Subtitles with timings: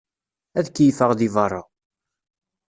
[0.57, 1.61] Ad keyfeɣ di berra.